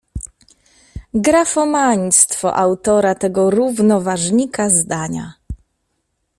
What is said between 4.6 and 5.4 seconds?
zdania.